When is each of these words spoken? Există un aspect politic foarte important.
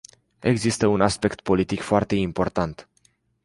Există 0.39 0.87
un 0.87 1.01
aspect 1.01 1.41
politic 1.41 1.81
foarte 1.81 2.15
important. 2.15 2.87